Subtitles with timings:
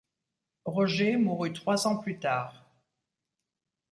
[0.65, 2.65] Roger mourut trois ans plus tard.